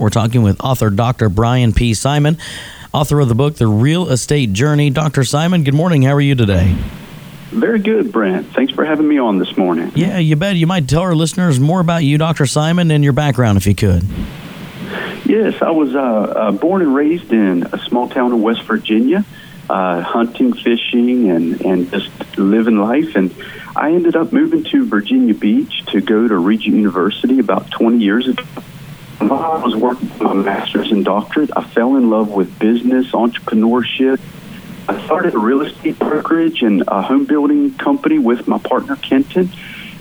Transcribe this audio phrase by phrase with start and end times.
[0.00, 1.28] We're talking with author Dr.
[1.28, 1.92] Brian P.
[1.92, 2.38] Simon,
[2.94, 4.90] author of the book The Real Estate Journey.
[4.90, 5.24] Dr.
[5.24, 6.02] Simon, good morning.
[6.02, 6.72] How are you today?
[7.50, 8.46] Very good, Brent.
[8.54, 9.90] Thanks for having me on this morning.
[9.96, 10.54] Yeah, you bet.
[10.54, 12.46] You might tell our listeners more about you, Dr.
[12.46, 14.04] Simon, and your background if you could.
[15.24, 19.24] Yes, I was uh, uh, born and raised in a small town in West Virginia,
[19.68, 23.16] uh, hunting, fishing, and, and just living life.
[23.16, 23.34] And
[23.74, 28.28] I ended up moving to Virginia Beach to go to Regent University about 20 years
[28.28, 28.44] ago
[29.20, 34.20] while I was working my master's and doctorate, I fell in love with business, entrepreneurship.
[34.88, 39.50] I started a real estate brokerage and a home building company with my partner Kenton.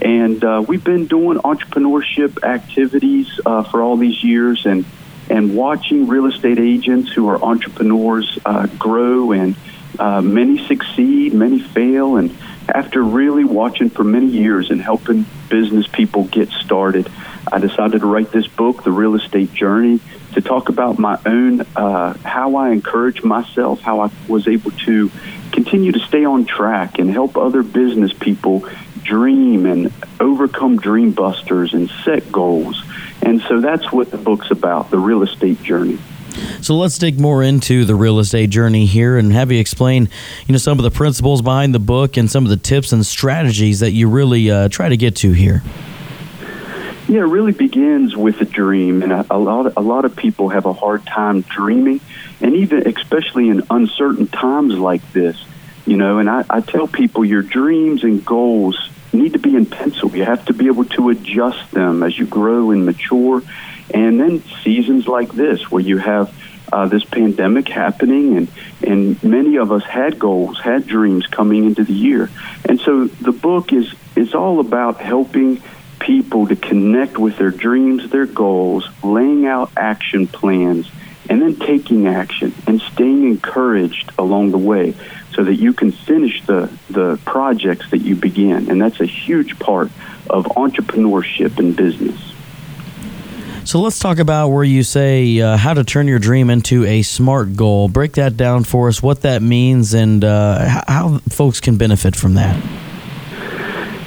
[0.02, 4.86] And uh, we've been doing entrepreneurship activities uh, for all these years and,
[5.30, 9.56] and watching real estate agents who are entrepreneurs uh, grow and
[9.98, 12.18] uh, many succeed, many fail.
[12.18, 12.38] And
[12.70, 17.09] after really watching for many years and helping business people get started,
[17.52, 20.00] I decided to write this book, The Real Estate Journey,
[20.34, 25.12] to talk about my own, uh, how I encourage myself, how I was able to
[25.52, 28.68] continue to stay on track and help other business people
[29.03, 32.84] dream and overcome dream busters and set goals.
[33.22, 35.98] And so that's what the book's about, The Real Estate Journey.
[36.62, 40.09] So let's dig more into the real estate journey here and have you explain,
[40.45, 43.03] you know, some of the principles behind the book and some of the tips and
[43.06, 45.64] strategies that you really uh, try to get to here.
[47.08, 50.50] Yeah, it really begins with a dream, and a, a lot a lot of people
[50.50, 52.02] have a hard time dreaming,
[52.41, 55.41] and even especially in uncertain times like this,
[55.85, 56.19] you know.
[56.19, 60.13] And I, I tell people your dreams and goals need to be in pencil.
[60.13, 63.41] You have to be able to adjust them as you grow and mature,
[63.94, 66.35] and then seasons like this where you have
[66.73, 68.47] uh, this pandemic happening, and
[68.85, 72.30] and many of us had goals, had dreams coming into the year,
[72.67, 75.63] and so the book is is all about helping
[76.08, 80.89] people to connect with their dreams, their goals, laying out action plans,
[81.30, 84.95] and then taking action and staying encouraged along the way
[85.35, 88.72] so that you can finish the, the projects that you begin.
[88.72, 89.91] And that's a huge part
[90.29, 92.17] of entrepreneurship and business.
[93.66, 97.01] So let's talk about where you say uh, how to turn your dream into a
[97.01, 97.90] smart goal.
[97.90, 102.35] Break that down for us, what that means, and uh, how folks can benefit from
[102.35, 102.87] that.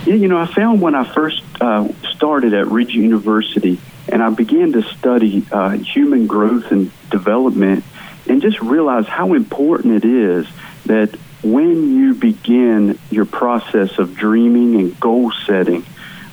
[0.07, 3.79] Yeah, you know, I found when I first uh, started at Regent University
[4.09, 7.85] and I began to study uh, human growth and development
[8.27, 10.47] and just realize how important it is
[10.87, 15.85] that when you begin your process of dreaming and goal setting,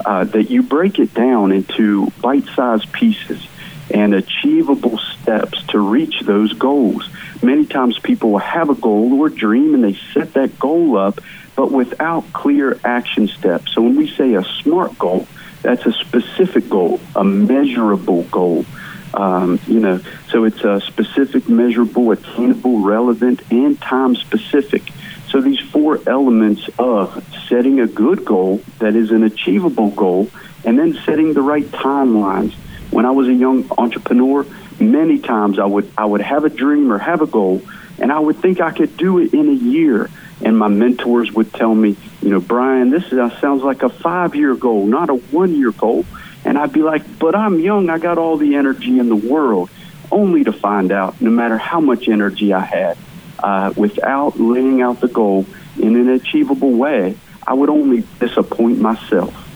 [0.06, 3.46] uh, that you break it down into bite sized pieces
[3.94, 7.10] and achievable steps to reach those goals.
[7.42, 10.98] Many times people will have a goal or a dream and they set that goal
[10.98, 11.20] up,
[11.56, 13.74] but without clear action steps.
[13.74, 15.28] So when we say a SMART goal,
[15.62, 18.66] that's a specific goal, a measurable goal.
[19.14, 20.00] Um, you know,
[20.30, 24.84] so it's a specific, measurable, attainable, relevant, and time specific.
[25.30, 30.30] So these four elements of setting a good goal that is an achievable goal,
[30.64, 32.54] and then setting the right timelines.
[32.92, 34.46] When I was a young entrepreneur,
[34.80, 37.62] many times I would I would have a dream or have a goal,
[38.00, 40.10] and I would think I could do it in a year.
[40.44, 43.90] And my mentors would tell me, you know, Brian, this is, uh, sounds like a
[43.90, 46.06] five year goal, not a one year goal.
[46.46, 47.90] And I'd be like, but I'm young.
[47.90, 49.70] I got all the energy in the world,
[50.12, 52.98] only to find out, no matter how much energy I had,
[53.40, 55.46] uh, without laying out the goal
[55.78, 59.47] in an achievable way, I would only disappoint myself.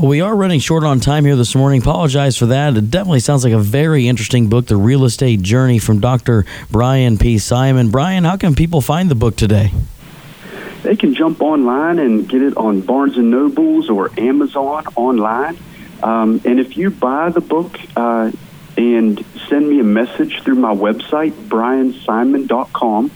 [0.00, 1.82] Well, we are running short on time here this morning.
[1.82, 2.74] Apologize for that.
[2.74, 6.46] It definitely sounds like a very interesting book, The Real Estate Journey from Dr.
[6.70, 7.36] Brian P.
[7.36, 7.90] Simon.
[7.90, 9.72] Brian, how can people find the book today?
[10.82, 15.58] They can jump online and get it on Barnes and Nobles or Amazon online.
[16.02, 18.32] Um, and if you buy the book uh,
[18.78, 23.10] and send me a message through my website, briansimon.com,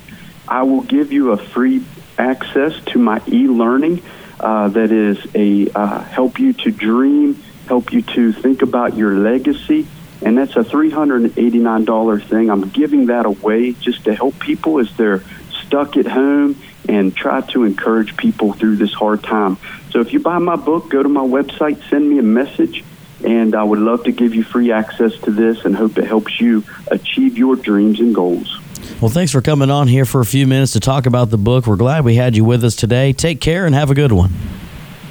[0.47, 1.83] I will give you a free
[2.19, 4.03] access to my e-learning
[4.41, 7.35] uh, that is a uh, help you to dream,
[7.67, 9.87] help you to think about your legacy,
[10.23, 12.51] and that's a $389 thing.
[12.51, 15.23] I'm giving that away just to help people as they're
[15.67, 16.57] stuck at home
[16.89, 19.57] and try to encourage people through this hard time.
[19.91, 22.85] So if you buy my book, go to my website, send me a message,
[23.25, 26.41] and I would love to give you free access to this and hope it helps
[26.41, 28.59] you achieve your dreams and goals.
[29.01, 31.67] Well, thanks for coming on here for a few minutes to talk about the book.
[31.67, 33.13] We're glad we had you with us today.
[33.13, 34.33] Take care and have a good one.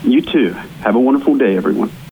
[0.03, 0.53] You too.
[0.81, 1.91] Have a wonderful day, everyone.